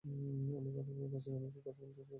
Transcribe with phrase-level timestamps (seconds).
[0.03, 2.07] উনি কথা ভুলে গেছেন, এমনকি কথা বলতেও ভুলে গেছেন।